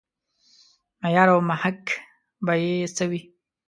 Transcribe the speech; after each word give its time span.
معیار 1.01 1.29
او 1.33 1.39
محک 1.49 1.81
به 2.45 2.53
یې 2.61 2.75
څه 2.95 3.03
وي. 3.09 3.21